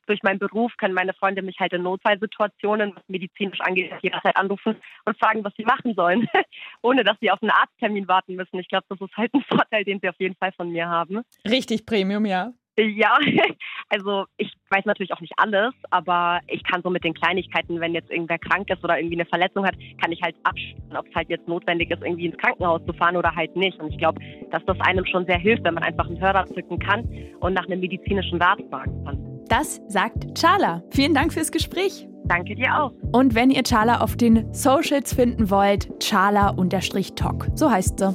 durch 0.06 0.22
meinen 0.24 0.38
Beruf 0.40 0.72
können 0.78 0.94
meine 0.94 1.12
Freunde 1.14 1.42
mich 1.42 1.58
halt 1.60 1.72
in 1.72 1.82
Notfallsituationen, 1.82 2.94
was 2.96 3.02
medizinisch 3.08 3.60
angeht, 3.60 3.92
jederzeit 4.02 4.36
anrufen 4.36 4.76
und 5.04 5.18
fragen, 5.18 5.44
was 5.44 5.52
sie 5.56 5.64
machen 5.64 5.94
sollen, 5.94 6.26
ohne 6.82 7.04
dass 7.04 7.16
sie 7.20 7.30
auf 7.30 7.40
einen 7.42 7.50
Arzttermin 7.52 8.08
warten 8.08 8.34
müssen. 8.34 8.58
Ich 8.58 8.68
glaube, 8.68 8.84
das 8.88 9.00
ist 9.00 9.16
halt 9.16 9.32
ein 9.34 9.42
Vorteil, 9.48 9.84
den 9.84 10.00
sie 10.00 10.08
auf 10.08 10.18
jeden 10.18 10.34
Fall 10.36 10.52
von 10.52 10.70
mir 10.70 10.88
haben. 10.88 11.22
Richtig 11.48 11.86
Premium, 11.86 12.26
ja. 12.26 12.52
Ja, 12.78 13.18
also 13.90 14.24
ich 14.38 14.50
weiß 14.70 14.84
natürlich 14.86 15.12
auch 15.12 15.20
nicht 15.20 15.34
alles, 15.36 15.74
aber 15.90 16.40
ich 16.48 16.64
kann 16.64 16.82
so 16.82 16.90
mit 16.90 17.04
den 17.04 17.12
Kleinigkeiten, 17.14 17.80
wenn 17.80 17.92
jetzt 17.92 18.10
irgendwer 18.10 18.38
krank 18.38 18.70
ist 18.70 18.82
oder 18.82 18.98
irgendwie 18.98 19.16
eine 19.16 19.26
Verletzung 19.26 19.66
hat, 19.66 19.74
kann 20.00 20.10
ich 20.10 20.22
halt 20.22 20.36
abschätzen, 20.44 20.96
ob 20.96 21.06
es 21.06 21.14
halt 21.14 21.28
jetzt 21.28 21.46
notwendig 21.46 21.90
ist, 21.90 22.02
irgendwie 22.02 22.26
ins 22.26 22.38
Krankenhaus 22.38 22.80
zu 22.86 22.92
fahren 22.94 23.16
oder 23.16 23.34
halt 23.34 23.54
nicht. 23.56 23.78
Und 23.78 23.90
ich 23.90 23.98
glaube, 23.98 24.20
dass 24.50 24.64
das 24.64 24.80
einem 24.80 25.04
schon 25.04 25.26
sehr 25.26 25.38
hilft, 25.38 25.64
wenn 25.64 25.74
man 25.74 25.82
einfach 25.82 26.06
einen 26.06 26.20
Hörer 26.20 26.44
drücken 26.44 26.78
kann 26.78 27.06
und 27.40 27.52
nach 27.52 27.66
einem 27.66 27.80
medizinischen 27.80 28.40
Rat 28.40 28.60
fragen 28.70 29.04
kann. 29.04 29.32
Das 29.48 29.82
sagt 29.88 30.38
Charla. 30.38 30.82
Vielen 30.90 31.12
Dank 31.14 31.32
fürs 31.32 31.52
Gespräch. 31.52 32.08
Danke 32.24 32.54
dir 32.54 32.80
auch. 32.80 32.92
Und 33.12 33.34
wenn 33.34 33.50
ihr 33.50 33.62
Charla 33.64 34.00
auf 34.00 34.16
den 34.16 34.54
Socials 34.54 35.12
finden 35.12 35.50
wollt, 35.50 35.88
Charla-Talk. 36.02 37.48
So 37.54 37.70
heißt 37.70 37.98
sie. 37.98 38.14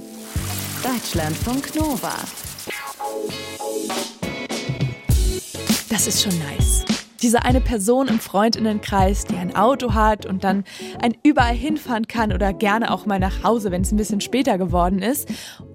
Deutschlandfunk 0.84 1.76
Nova. 1.76 2.14
Das 5.90 6.06
ist 6.06 6.22
schon 6.22 6.38
nice. 6.40 6.84
Diese 7.22 7.44
eine 7.44 7.62
Person 7.62 8.10
im 8.10 8.20
Freundinnenkreis, 8.20 9.24
die 9.24 9.38
ein 9.38 9.56
Auto 9.56 9.94
hat 9.94 10.26
und 10.26 10.44
dann 10.44 10.66
ein 11.02 11.16
überall 11.24 11.56
hinfahren 11.56 12.08
kann 12.08 12.34
oder 12.34 12.52
gerne 12.54 12.92
auch 12.92 13.06
mal 13.06 13.20
nach 13.20 13.44
Hause, 13.44 13.72
wenn 13.72 13.84
es 13.84 13.92
ein 13.92 13.98
bisschen 13.98 14.20
später 14.20 14.58
geworden 14.58 15.00
ist. 15.00 15.30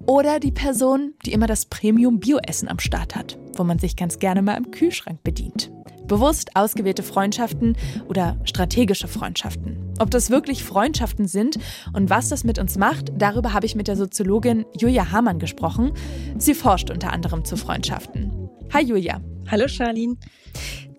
Oder 0.05 0.39
die 0.39 0.51
Person, 0.51 1.15
die 1.25 1.33
immer 1.33 1.47
das 1.47 1.65
Premium-Bioessen 1.65 2.69
am 2.69 2.79
Start 2.79 3.15
hat, 3.15 3.39
wo 3.57 3.63
man 3.63 3.79
sich 3.79 3.95
ganz 3.95 4.19
gerne 4.19 4.43
mal 4.43 4.55
im 4.55 4.69
Kühlschrank 4.69 5.23
bedient. 5.23 5.71
Bewusst 6.07 6.55
ausgewählte 6.55 7.01
Freundschaften 7.01 7.75
oder 8.07 8.37
strategische 8.43 9.07
Freundschaften. 9.07 9.93
Ob 9.99 10.11
das 10.11 10.29
wirklich 10.29 10.63
Freundschaften 10.63 11.27
sind 11.27 11.57
und 11.93 12.09
was 12.11 12.29
das 12.29 12.43
mit 12.43 12.59
uns 12.59 12.77
macht, 12.77 13.11
darüber 13.17 13.53
habe 13.53 13.65
ich 13.65 13.75
mit 13.75 13.87
der 13.87 13.95
Soziologin 13.95 14.65
Julia 14.77 15.11
Hamann 15.11 15.39
gesprochen. 15.39 15.91
Sie 16.37 16.53
forscht 16.53 16.91
unter 16.91 17.11
anderem 17.11 17.45
zu 17.45 17.57
Freundschaften. 17.57 18.49
Hi 18.71 18.83
Julia. 18.83 19.19
Hallo 19.51 19.67
Charlene. 19.67 20.17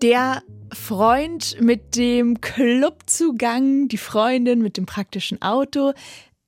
Der 0.01 0.41
Freund 0.71 1.59
mit 1.59 1.95
dem 1.95 2.41
Clubzugang, 2.41 3.87
die 3.87 3.97
Freundin 3.97 4.61
mit 4.61 4.77
dem 4.77 4.85
praktischen 4.85 5.41
Auto, 5.41 5.93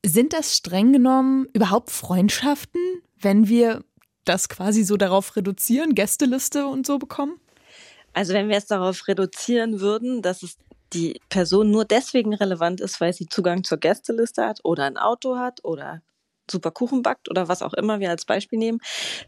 sind 0.06 0.34
das 0.34 0.56
streng 0.56 0.94
genommen 0.94 1.48
überhaupt 1.54 1.92
Freundschaften, 1.92 2.82
wenn 3.20 3.48
wir 3.48 3.84
das 4.26 4.48
quasi 4.48 4.84
so 4.84 4.96
darauf 4.96 5.36
reduzieren, 5.36 5.96
Gästeliste 5.96 6.68
und 6.68 6.86
so 6.86 6.98
bekommen? 6.98 7.40
Also 8.14 8.34
wenn 8.34 8.50
wir 8.50 8.58
es 8.58 8.68
darauf 8.68 9.08
reduzieren 9.08 9.80
würden, 9.80 10.22
dass 10.22 10.44
es 10.44 10.58
die 10.94 11.20
Person 11.30 11.72
nur 11.72 11.86
deswegen 11.86 12.34
relevant 12.34 12.80
ist, 12.80 13.02
weil 13.02 13.14
sie 13.14 13.28
Zugang 13.28 13.64
zur 13.64 13.78
Gästeliste 13.80 14.46
hat 14.46 14.60
oder 14.64 14.86
ein 14.86 14.98
Auto 14.98 15.38
hat 15.38 15.64
oder 15.64 16.02
super 16.52 16.72
Kuchen 16.72 17.04
backt 17.04 17.30
oder 17.30 17.48
was 17.48 17.62
auch 17.62 17.74
immer 17.74 18.00
wir 18.00 18.10
als 18.10 18.26
Beispiel 18.26 18.60
nehmen, 18.60 18.80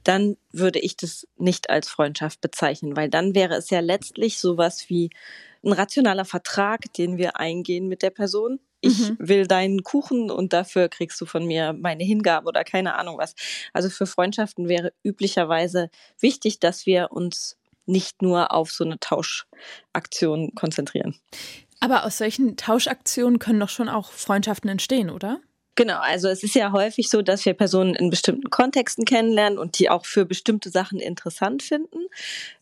dann 0.04 0.38
würde 0.52 0.80
ich 0.80 0.98
das 0.98 1.28
nicht 1.38 1.70
als 1.70 1.90
Freundschaft 1.90 2.42
bezeichnen, 2.42 2.96
weil 2.96 3.10
dann 3.10 3.36
wäre 3.36 3.56
es 3.56 3.70
ja 3.70 3.80
letztlich 3.80 4.40
sowas 4.40 4.90
wie 4.90 5.10
ein 5.64 5.74
rationaler 5.74 6.26
Vertrag, 6.26 6.94
den 6.94 7.18
wir 7.18 7.38
eingehen 7.38 7.88
mit 7.88 8.02
der 8.02 8.12
Person. 8.12 8.60
Ich 8.82 8.98
mhm. 8.98 9.18
will 9.20 9.46
deinen 9.46 9.84
Kuchen 9.84 10.32
und 10.32 10.54
dafür 10.54 10.88
kriegst 10.88 11.20
du 11.20 11.26
von 11.26 11.46
mir 11.46 11.74
meine 11.74 12.04
Hingabe 12.04 12.48
oder 12.48 12.64
keine 12.64 12.96
Ahnung 12.96 13.18
was. 13.18 13.36
Also 13.74 13.90
für 13.90 14.06
Freundschaften 14.06 14.70
wäre 14.70 14.94
üblicherweise 15.04 15.90
wichtig, 16.20 16.60
dass 16.60 16.86
wir 16.86 17.12
uns 17.12 17.58
nicht 17.86 18.22
nur 18.22 18.54
auf 18.54 18.72
so 18.72 18.86
eine 18.86 19.00
Tauschaktion 19.00 20.54
konzentrieren. 20.56 21.16
Aber 21.82 22.06
aus 22.06 22.18
solchen 22.18 22.56
Tauschaktionen 22.56 23.40
können 23.40 23.60
doch 23.60 23.70
schon 23.70 23.90
auch 23.90 24.12
Freundschaften 24.12 24.70
entstehen, 24.70 25.10
oder? 25.10 25.42
Genau, 25.80 26.02
also 26.02 26.28
es 26.28 26.44
ist 26.44 26.56
ja 26.56 26.74
häufig 26.74 27.10
so, 27.10 27.22
dass 27.22 27.46
wir 27.46 27.54
Personen 27.54 27.96
in 27.96 28.10
bestimmten 28.10 28.50
Kontexten 28.50 29.06
kennenlernen 29.06 29.58
und 29.58 29.80
die 29.80 29.90
auch 29.90 30.06
für 30.06 30.26
bestimmte 30.26 30.70
Sachen 30.70 31.00
interessant 31.00 31.64
finden. 31.64 32.00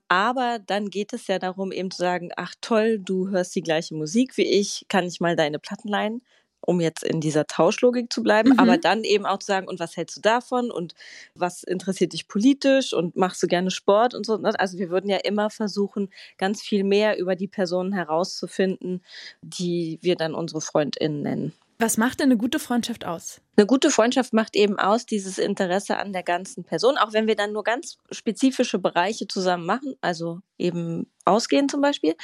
Aber 0.07 0.59
dann 0.59 0.91
geht 0.91 1.13
es 1.13 1.25
ja 1.25 1.39
darum, 1.39 1.71
eben 1.71 1.89
zu 1.89 1.97
sagen, 1.97 2.29
ach 2.37 2.53
toll, 2.61 2.99
du 2.99 3.29
hörst 3.29 3.55
die 3.55 3.63
gleiche 3.63 3.95
Musik 3.95 4.37
wie 4.37 4.45
ich, 4.45 4.85
kann 4.87 5.03
ich 5.07 5.19
mal 5.19 5.35
deine 5.35 5.57
Platten 5.57 5.87
leihen? 5.87 6.21
um 6.61 6.81
jetzt 6.81 7.03
in 7.03 7.21
dieser 7.21 7.45
Tauschlogik 7.45 8.11
zu 8.11 8.21
bleiben, 8.21 8.49
mhm. 8.49 8.59
aber 8.59 8.77
dann 8.77 9.03
eben 9.03 9.25
auch 9.25 9.37
zu 9.37 9.45
sagen, 9.45 9.67
und 9.67 9.79
was 9.79 9.95
hältst 9.95 10.17
du 10.17 10.21
davon 10.21 10.69
und 10.69 10.95
was 11.33 11.63
interessiert 11.63 12.13
dich 12.13 12.27
politisch 12.27 12.93
und 12.93 13.15
machst 13.15 13.41
du 13.41 13.47
gerne 13.47 13.71
Sport 13.71 14.13
und 14.13 14.25
so. 14.25 14.35
Ne? 14.37 14.51
Also 14.59 14.77
wir 14.77 14.89
würden 14.89 15.09
ja 15.09 15.17
immer 15.17 15.49
versuchen, 15.49 16.09
ganz 16.37 16.61
viel 16.61 16.83
mehr 16.83 17.19
über 17.19 17.35
die 17.35 17.47
Personen 17.47 17.93
herauszufinden, 17.93 19.01
die 19.41 19.99
wir 20.01 20.17
dann 20.17 20.35
unsere 20.35 20.59
Freundinnen 20.59 21.21
nennen. 21.21 21.53
Was 21.79 21.97
macht 21.97 22.19
denn 22.19 22.31
eine 22.31 22.37
gute 22.37 22.57
Freundschaft 22.57 23.05
aus? 23.05 23.39
Eine 23.55 23.67
gute 23.67 23.91
Freundschaft 23.91 24.33
macht 24.33 24.55
eben 24.55 24.79
aus 24.79 25.05
dieses 25.05 25.37
Interesse 25.37 25.97
an 25.97 26.11
der 26.11 26.23
ganzen 26.23 26.63
Person, 26.63 26.97
auch 26.97 27.13
wenn 27.13 27.27
wir 27.27 27.35
dann 27.35 27.53
nur 27.53 27.63
ganz 27.63 27.97
spezifische 28.09 28.79
Bereiche 28.79 29.27
zusammen 29.27 29.65
machen, 29.65 29.95
also 30.01 30.39
eben 30.57 31.05
ausgehen 31.23 31.69
zum 31.69 31.81
Beispiel, 31.81 32.15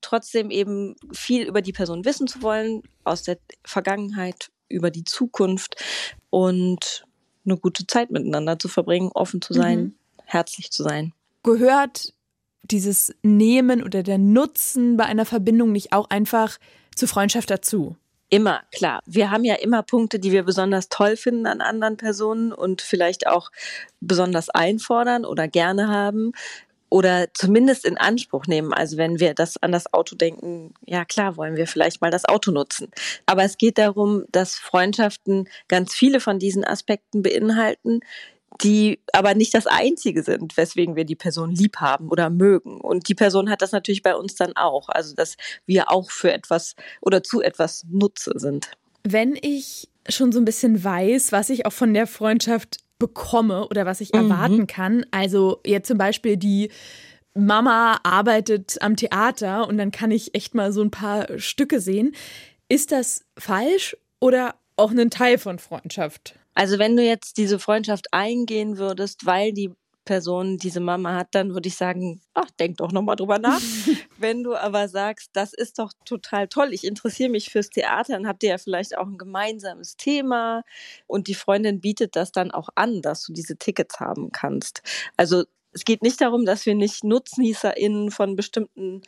trotzdem 0.00 0.50
eben 0.50 0.96
viel 1.12 1.46
über 1.46 1.62
die 1.62 1.72
Person 1.72 2.04
wissen 2.04 2.26
zu 2.26 2.42
wollen, 2.42 2.82
aus 3.04 3.22
der 3.22 3.38
Vergangenheit, 3.64 4.50
über 4.68 4.90
die 4.90 5.04
Zukunft 5.04 5.76
und 6.30 7.04
eine 7.44 7.56
gute 7.56 7.86
Zeit 7.86 8.10
miteinander 8.10 8.58
zu 8.58 8.66
verbringen, 8.66 9.10
offen 9.14 9.40
zu 9.40 9.54
sein, 9.54 9.80
mhm. 9.80 9.94
herzlich 10.24 10.72
zu 10.72 10.82
sein. 10.82 11.14
Gehört 11.44 12.14
dieses 12.62 13.14
Nehmen 13.22 13.84
oder 13.84 14.02
der 14.02 14.18
Nutzen 14.18 14.96
bei 14.96 15.04
einer 15.04 15.24
Verbindung 15.24 15.70
nicht 15.70 15.92
auch 15.92 16.10
einfach 16.10 16.58
zur 16.96 17.06
Freundschaft 17.06 17.48
dazu? 17.48 17.96
Immer, 18.30 18.62
klar. 18.72 19.00
Wir 19.06 19.30
haben 19.30 19.44
ja 19.44 19.54
immer 19.54 19.82
Punkte, 19.82 20.18
die 20.18 20.32
wir 20.32 20.42
besonders 20.42 20.90
toll 20.90 21.16
finden 21.16 21.46
an 21.46 21.62
anderen 21.62 21.96
Personen 21.96 22.52
und 22.52 22.82
vielleicht 22.82 23.26
auch 23.26 23.50
besonders 24.00 24.50
einfordern 24.50 25.24
oder 25.24 25.48
gerne 25.48 25.88
haben 25.88 26.32
oder 26.90 27.28
zumindest 27.32 27.86
in 27.86 27.96
Anspruch 27.96 28.46
nehmen. 28.46 28.72
Also 28.74 28.98
wenn 28.98 29.18
wir 29.18 29.34
das 29.34 29.56
an 29.62 29.72
das 29.72 29.92
Auto 29.92 30.14
denken, 30.14 30.74
ja 30.84 31.04
klar, 31.04 31.36
wollen 31.36 31.56
wir 31.56 31.66
vielleicht 31.66 32.00
mal 32.00 32.10
das 32.10 32.26
Auto 32.26 32.50
nutzen. 32.50 32.90
Aber 33.26 33.44
es 33.44 33.56
geht 33.56 33.78
darum, 33.78 34.24
dass 34.30 34.56
Freundschaften 34.56 35.48
ganz 35.68 35.94
viele 35.94 36.20
von 36.20 36.38
diesen 36.38 36.64
Aspekten 36.64 37.22
beinhalten, 37.22 38.00
die 38.62 39.00
aber 39.12 39.34
nicht 39.34 39.54
das 39.54 39.66
Einzige 39.66 40.22
sind, 40.22 40.56
weswegen 40.56 40.96
wir 40.96 41.04
die 41.04 41.14
Person 41.14 41.52
lieb 41.52 41.76
haben 41.76 42.08
oder 42.08 42.30
mögen. 42.30 42.80
Und 42.80 43.08
die 43.08 43.14
Person 43.14 43.50
hat 43.50 43.62
das 43.62 43.72
natürlich 43.72 44.02
bei 44.02 44.14
uns 44.16 44.34
dann 44.34 44.56
auch. 44.56 44.88
Also, 44.88 45.14
dass 45.14 45.36
wir 45.66 45.90
auch 45.90 46.10
für 46.10 46.32
etwas 46.32 46.74
oder 47.00 47.22
zu 47.22 47.40
etwas 47.40 47.84
Nutze 47.88 48.32
sind. 48.36 48.70
Wenn 49.04 49.38
ich 49.40 49.88
schon 50.08 50.32
so 50.32 50.40
ein 50.40 50.44
bisschen 50.44 50.82
weiß, 50.82 51.32
was 51.32 51.50
ich 51.50 51.66
auch 51.66 51.72
von 51.72 51.94
der 51.94 52.06
Freundschaft 52.06 52.78
bekomme 52.98 53.68
oder 53.68 53.86
was 53.86 54.00
ich 54.00 54.12
mhm. 54.12 54.30
erwarten 54.30 54.66
kann, 54.66 55.06
also 55.10 55.60
jetzt 55.64 55.88
zum 55.88 55.98
Beispiel 55.98 56.36
die 56.36 56.70
Mama 57.34 58.00
arbeitet 58.02 58.78
am 58.80 58.96
Theater 58.96 59.68
und 59.68 59.78
dann 59.78 59.92
kann 59.92 60.10
ich 60.10 60.34
echt 60.34 60.54
mal 60.54 60.72
so 60.72 60.82
ein 60.82 60.90
paar 60.90 61.38
Stücke 61.38 61.80
sehen. 61.80 62.14
Ist 62.68 62.90
das 62.90 63.24
falsch 63.38 63.96
oder 64.20 64.56
auch 64.76 64.90
ein 64.90 65.10
Teil 65.10 65.38
von 65.38 65.58
Freundschaft? 65.58 66.34
Also 66.58 66.80
wenn 66.80 66.96
du 66.96 67.04
jetzt 67.04 67.36
diese 67.36 67.60
Freundschaft 67.60 68.12
eingehen 68.12 68.78
würdest, 68.78 69.24
weil 69.24 69.52
die 69.52 69.70
Person 70.04 70.56
diese 70.56 70.80
Mama 70.80 71.14
hat, 71.14 71.28
dann 71.30 71.54
würde 71.54 71.68
ich 71.68 71.76
sagen, 71.76 72.20
ach, 72.34 72.50
denk 72.58 72.78
doch 72.78 72.90
nochmal 72.90 73.14
drüber 73.14 73.38
nach. 73.38 73.60
Wenn 74.18 74.42
du 74.42 74.56
aber 74.56 74.88
sagst, 74.88 75.30
das 75.34 75.52
ist 75.52 75.78
doch 75.78 75.92
total 76.04 76.48
toll, 76.48 76.70
ich 76.72 76.82
interessiere 76.82 77.28
mich 77.28 77.50
fürs 77.50 77.70
Theater, 77.70 78.14
dann 78.14 78.26
habt 78.26 78.42
ihr 78.42 78.48
ja 78.48 78.58
vielleicht 78.58 78.98
auch 78.98 79.06
ein 79.06 79.18
gemeinsames 79.18 79.96
Thema 79.96 80.64
und 81.06 81.28
die 81.28 81.36
Freundin 81.36 81.80
bietet 81.80 82.16
das 82.16 82.32
dann 82.32 82.50
auch 82.50 82.70
an, 82.74 83.02
dass 83.02 83.22
du 83.22 83.32
diese 83.32 83.56
Tickets 83.56 84.00
haben 84.00 84.32
kannst. 84.32 84.82
Also 85.16 85.44
es 85.70 85.84
geht 85.84 86.02
nicht 86.02 86.20
darum, 86.20 86.44
dass 86.44 86.66
wir 86.66 86.74
nicht 86.74 87.04
NutznießerInnen 87.04 88.10
von 88.10 88.34
bestimmten 88.34 89.02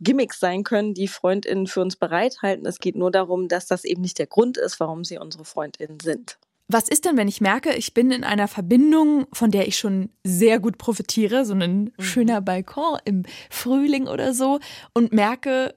Gimmicks 0.00 0.38
sein 0.38 0.64
können, 0.64 0.92
die 0.92 1.08
FreundInnen 1.08 1.66
für 1.66 1.80
uns 1.80 1.96
bereithalten. 1.96 2.66
Es 2.66 2.78
geht 2.78 2.96
nur 2.96 3.10
darum, 3.10 3.48
dass 3.48 3.66
das 3.66 3.84
eben 3.84 4.02
nicht 4.02 4.18
der 4.18 4.26
Grund 4.26 4.58
ist, 4.58 4.80
warum 4.80 5.04
sie 5.04 5.16
unsere 5.16 5.46
FreundInnen 5.46 6.00
sind. 6.00 6.39
Was 6.72 6.88
ist 6.88 7.04
denn, 7.04 7.16
wenn 7.16 7.26
ich 7.26 7.40
merke, 7.40 7.74
ich 7.74 7.94
bin 7.94 8.12
in 8.12 8.22
einer 8.22 8.46
Verbindung, 8.46 9.26
von 9.32 9.50
der 9.50 9.66
ich 9.66 9.76
schon 9.76 10.10
sehr 10.22 10.60
gut 10.60 10.78
profitiere, 10.78 11.44
so 11.44 11.52
ein 11.52 11.92
mhm. 11.96 12.02
schöner 12.02 12.40
Balkon 12.40 12.98
im 13.04 13.24
Frühling 13.50 14.06
oder 14.06 14.32
so, 14.34 14.60
und 14.94 15.12
merke, 15.12 15.74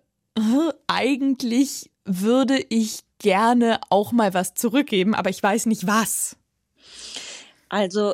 eigentlich 0.85 1.89
würde 2.05 2.63
ich 2.69 2.99
gerne 3.17 3.79
auch 3.89 4.11
mal 4.11 4.35
was 4.35 4.53
zurückgeben, 4.53 5.15
aber 5.15 5.31
ich 5.31 5.41
weiß 5.41 5.65
nicht 5.65 5.87
was. 5.87 6.37
Also, 7.69 8.13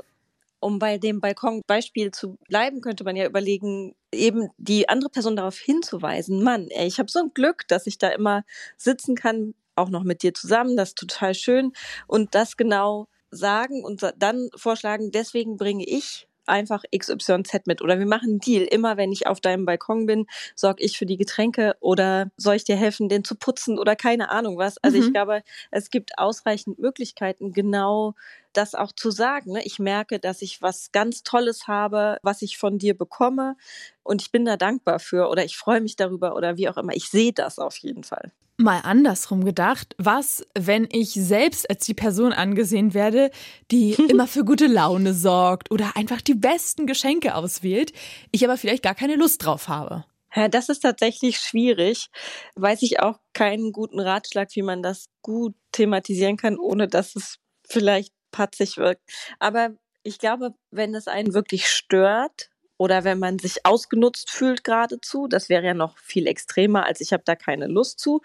um 0.62 0.80
bei 0.80 0.98
dem 0.98 1.20
Balkonbeispiel 1.20 2.12
zu 2.12 2.38
bleiben, 2.48 2.80
könnte 2.80 3.04
man 3.04 3.18
ja 3.18 3.26
überlegen, 3.26 3.94
eben 4.14 4.50
die 4.58 4.88
andere 4.88 5.10
Person 5.10 5.36
darauf 5.36 5.58
hinzuweisen, 5.58 6.44
Mann, 6.44 6.68
ey, 6.70 6.88
ich 6.88 7.00
habe 7.00 7.12
so 7.12 7.20
ein 7.20 7.34
Glück, 7.34 7.68
dass 7.68 7.88
ich 7.88 7.98
da 7.98 8.08
immer 8.08 8.46
sitzen 8.78 9.16
kann 9.16 9.54
auch 9.80 9.90
noch 9.90 10.04
mit 10.04 10.24
dir 10.24 10.34
zusammen, 10.34 10.78
das 10.78 10.90
ist 10.90 10.98
total 10.98 11.34
schön. 11.34 11.74
Und 12.08 12.36
das 12.36 12.58
genau 12.58 13.08
sagen 13.32 13.84
und 13.84 14.02
dann 14.18 14.50
vorschlagen, 14.56 15.12
deswegen 15.12 15.58
bringe 15.58 15.86
ich 15.86 16.28
einfach 16.50 16.84
XYZ 16.96 17.66
mit 17.66 17.82
oder 17.82 18.00
wir 18.00 18.06
machen 18.06 18.30
einen 18.30 18.40
Deal. 18.40 18.64
Immer 18.64 18.98
wenn 18.98 19.12
ich 19.12 19.28
auf 19.28 19.40
deinem 19.40 19.66
Balkon 19.66 20.06
bin, 20.06 20.26
sorge 20.56 20.84
ich 20.84 20.98
für 20.98 21.06
die 21.06 21.18
Getränke 21.18 21.76
oder 21.80 22.32
soll 22.36 22.56
ich 22.56 22.64
dir 22.64 22.76
helfen, 22.76 23.08
den 23.08 23.24
zu 23.24 23.36
putzen 23.36 23.80
oder 23.80 23.96
keine 23.96 24.30
Ahnung 24.30 24.58
was. 24.58 24.78
Also 24.80 24.98
mhm. 24.98 25.04
ich 25.04 25.14
glaube, 25.14 25.44
es 25.72 25.90
gibt 25.90 26.18
ausreichend 26.18 26.80
Möglichkeiten, 26.80 27.54
genau 27.54 28.16
das 28.54 28.74
auch 28.76 28.92
zu 28.92 29.12
sagen. 29.12 29.54
Ne? 29.54 29.62
Ich 29.64 29.80
merke, 29.80 30.20
dass 30.20 30.42
ich 30.42 30.62
was 30.62 30.92
ganz 30.92 31.24
Tolles 31.24 31.68
habe, 31.68 32.18
was 32.24 32.42
ich 32.42 32.58
von 32.58 32.80
dir 32.80 32.98
bekomme 32.98 33.56
und 34.04 34.22
ich 34.22 34.32
bin 34.32 34.44
da 34.44 34.58
dankbar 34.58 35.00
für 35.00 35.30
oder 35.30 35.46
ich 35.46 35.56
freue 35.56 35.82
mich 35.82 35.96
darüber 35.96 36.36
oder 36.36 36.58
wie 36.58 36.68
auch 36.68 36.78
immer. 36.78 36.94
Ich 36.96 37.10
sehe 37.10 37.32
das 37.32 37.60
auf 37.60 37.78
jeden 37.78 38.04
Fall. 38.04 38.32
Mal 38.62 38.82
andersrum 38.82 39.46
gedacht, 39.46 39.96
was, 39.98 40.46
wenn 40.54 40.86
ich 40.92 41.14
selbst 41.14 41.70
als 41.70 41.86
die 41.86 41.94
Person 41.94 42.34
angesehen 42.34 42.94
werde, 42.94 43.32
die 43.72 43.94
immer 44.10 44.28
für 44.28 44.44
gute 44.44 44.68
Laune 44.68 45.14
sorgt 45.14 45.72
oder 45.72 45.96
einfach 45.96 46.20
die 46.20 46.34
besten 46.34 46.86
Geschenke 46.86 47.36
auswählt, 47.36 47.94
ich 48.32 48.44
aber 48.44 48.58
vielleicht 48.58 48.84
gar 48.84 48.96
keine 48.96 49.16
Lust 49.16 49.46
drauf 49.46 49.70
habe? 49.70 50.04
Ja, 50.36 50.50
das 50.50 50.68
ist 50.68 50.82
tatsächlich 50.82 51.40
schwierig. 51.40 52.10
Weiß 52.56 52.82
ich 52.82 53.00
auch 53.00 53.20
keinen 53.32 53.72
guten 53.72 54.02
Ratschlag, 54.02 54.50
wie 54.54 54.62
man 54.62 54.84
das 54.84 55.08
gut 55.22 55.56
thematisieren 55.72 56.36
kann, 56.36 56.60
ohne 56.60 56.90
dass 56.90 57.16
es 57.16 57.38
vielleicht 57.66 58.14
patzig 58.32 58.76
wirkt. 58.76 59.02
Aber 59.40 59.70
ich 60.04 60.20
glaube, 60.20 60.54
wenn 60.70 60.94
es 60.96 61.08
einen 61.08 61.34
wirklich 61.34 61.68
stört 61.68 62.50
oder 62.80 63.04
wenn 63.04 63.20
man 63.20 63.38
sich 63.38 63.66
ausgenutzt 63.66 64.32
fühlt 64.32 64.64
geradezu, 64.64 65.28
das 65.28 65.50
wäre 65.50 65.66
ja 65.66 65.74
noch 65.74 65.98
viel 65.98 66.26
extremer, 66.28 66.86
als 66.86 67.02
ich 67.02 67.12
habe 67.12 67.24
da 67.26 67.36
keine 67.36 67.68
Lust 67.68 68.00
zu, 68.00 68.22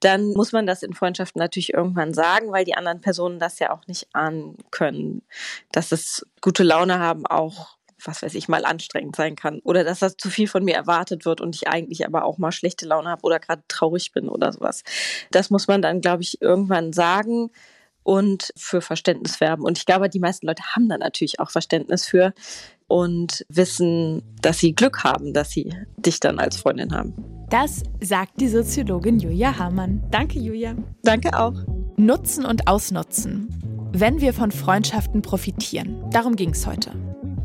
dann 0.00 0.32
muss 0.32 0.52
man 0.52 0.66
das 0.66 0.82
in 0.82 0.92
Freundschaften 0.92 1.38
natürlich 1.38 1.72
irgendwann 1.72 2.12
sagen, 2.12 2.50
weil 2.50 2.64
die 2.64 2.74
anderen 2.74 3.00
Personen 3.00 3.38
das 3.38 3.60
ja 3.60 3.70
auch 3.70 3.86
nicht 3.86 4.08
ahnen 4.12 4.58
können, 4.72 5.22
dass 5.70 5.92
es 5.92 6.26
gute 6.40 6.64
Laune 6.64 6.98
haben 6.98 7.26
auch 7.26 7.78
was 8.04 8.20
weiß 8.20 8.34
ich, 8.34 8.48
mal 8.48 8.64
anstrengend 8.64 9.14
sein 9.14 9.36
kann. 9.36 9.60
Oder 9.60 9.84
dass 9.84 10.00
das 10.00 10.16
zu 10.16 10.28
viel 10.28 10.48
von 10.48 10.64
mir 10.64 10.74
erwartet 10.74 11.24
wird 11.24 11.40
und 11.40 11.54
ich 11.54 11.68
eigentlich 11.68 12.04
aber 12.04 12.24
auch 12.24 12.36
mal 12.36 12.50
schlechte 12.50 12.84
Laune 12.84 13.08
habe 13.08 13.22
oder 13.22 13.38
gerade 13.38 13.62
traurig 13.68 14.10
bin 14.10 14.28
oder 14.28 14.52
sowas. 14.52 14.82
Das 15.30 15.50
muss 15.50 15.68
man 15.68 15.82
dann, 15.82 16.00
glaube 16.00 16.24
ich, 16.24 16.42
irgendwann 16.42 16.92
sagen 16.92 17.52
und 18.02 18.52
für 18.56 18.80
Verständnis 18.80 19.40
werben. 19.40 19.62
Und 19.62 19.78
ich 19.78 19.86
glaube, 19.86 20.08
die 20.08 20.18
meisten 20.18 20.46
Leute 20.46 20.62
haben 20.74 20.88
da 20.88 20.98
natürlich 20.98 21.40
auch 21.40 21.50
Verständnis 21.50 22.06
für 22.06 22.34
und 22.92 23.46
wissen, 23.48 24.20
dass 24.42 24.58
sie 24.58 24.74
Glück 24.74 25.02
haben, 25.02 25.32
dass 25.32 25.50
sie 25.50 25.72
dich 25.96 26.20
dann 26.20 26.38
als 26.38 26.58
Freundin 26.58 26.92
haben. 26.92 27.14
Das 27.48 27.84
sagt 28.02 28.38
die 28.38 28.48
Soziologin 28.48 29.18
Julia 29.18 29.58
Hamann. 29.58 30.02
Danke, 30.10 30.38
Julia. 30.38 30.74
Danke 31.02 31.38
auch. 31.38 31.54
Nutzen 31.96 32.44
und 32.44 32.68
ausnutzen. 32.68 33.48
Wenn 33.94 34.20
wir 34.20 34.34
von 34.34 34.50
Freundschaften 34.50 35.22
profitieren. 35.22 36.04
Darum 36.10 36.36
ging 36.36 36.50
es 36.50 36.66
heute. 36.66 36.90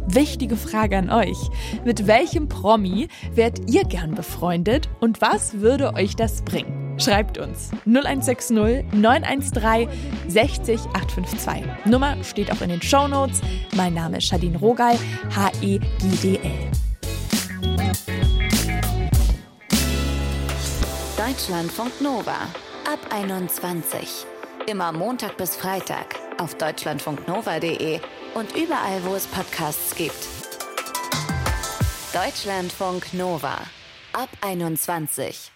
Wichtige 0.07 0.57
Frage 0.57 0.97
an 0.97 1.09
euch. 1.09 1.37
Mit 1.85 2.07
welchem 2.07 2.49
Promi 2.49 3.07
wärt 3.33 3.69
ihr 3.69 3.85
gern 3.85 4.15
befreundet 4.15 4.89
und 4.99 5.21
was 5.21 5.61
würde 5.61 5.93
euch 5.93 6.17
das 6.17 6.41
bringen? 6.41 6.86
Schreibt 6.97 7.37
uns 7.37 7.71
0160 7.85 8.91
913 8.93 9.89
60 10.27 10.79
852. 10.93 11.85
Nummer 11.85 12.23
steht 12.23 12.51
auch 12.51 12.61
in 12.61 12.69
den 12.69 12.81
Show 12.81 13.07
Notes. 13.07 13.41
Mein 13.75 13.93
Name 13.93 14.17
ist 14.17 14.27
Shadine 14.27 14.57
Rogal, 14.57 14.97
H-E-G-D-L. 15.35 16.71
Deutschlandfunk 21.17 22.01
Nova 22.01 22.47
ab 22.91 22.99
21. 23.11 24.25
Immer 24.65 24.91
Montag 24.91 25.37
bis 25.37 25.55
Freitag 25.55 26.15
auf 26.39 26.55
deutschlandfunknova.de 26.55 27.99
und 28.33 28.55
überall, 28.55 29.03
wo 29.03 29.15
es 29.15 29.27
Podcasts 29.27 29.95
gibt. 29.95 30.27
Deutschlandfunk 32.13 33.13
Nova 33.13 33.57
ab 34.13 34.29
21. 34.41 35.51